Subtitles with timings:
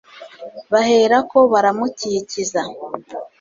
[0.71, 2.61] bahera ko baramukikiza